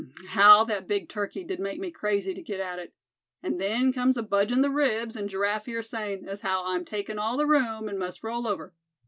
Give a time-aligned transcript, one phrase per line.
[0.29, 2.91] how that big turkey did make me crazy to get at it.
[3.43, 6.85] And then comes a budge in the ribs, and Giraffe here sayin' as how I'm
[6.85, 8.73] takin' all the room, an' must roll over.